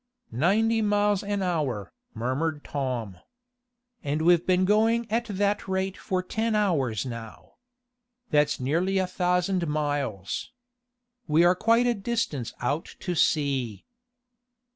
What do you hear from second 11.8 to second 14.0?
a distance out to sea."